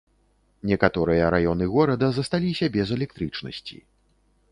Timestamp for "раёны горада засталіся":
1.35-2.71